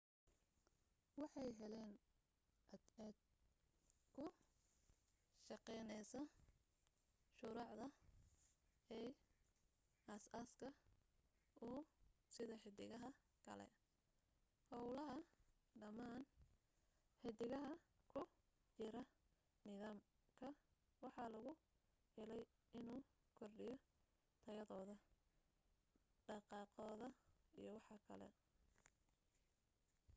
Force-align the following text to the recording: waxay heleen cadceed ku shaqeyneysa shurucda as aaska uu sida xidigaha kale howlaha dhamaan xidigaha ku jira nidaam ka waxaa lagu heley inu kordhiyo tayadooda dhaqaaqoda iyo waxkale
waxay 1.21 1.49
heleen 1.59 1.93
cadceed 2.69 3.17
ku 4.13 4.25
shaqeyneysa 5.45 6.19
shurucda 7.37 7.63
as 10.13 10.23
aaska 10.39 10.67
uu 11.67 11.79
sida 12.33 12.55
xidigaha 12.63 13.09
kale 13.45 13.65
howlaha 14.69 15.17
dhamaan 15.79 16.21
xidigaha 17.21 17.73
ku 18.11 18.21
jira 18.77 19.01
nidaam 19.65 19.97
ka 20.39 20.49
waxaa 21.03 21.29
lagu 21.35 21.51
heley 22.15 22.43
inu 22.79 22.95
kordhiyo 23.37 23.75
tayadooda 24.45 24.95
dhaqaaqoda 26.27 27.07
iyo 27.59 27.73
waxkale 27.89 28.29